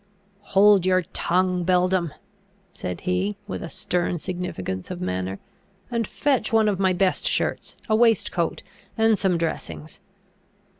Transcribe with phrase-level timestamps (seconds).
[0.57, 2.11] "Hold your tongue, beldam!"
[2.71, 5.37] said he, with a stern significance of manner,
[5.91, 8.63] "and fetch one of my best shirts, a waistcoat,
[8.97, 9.99] and some dressings."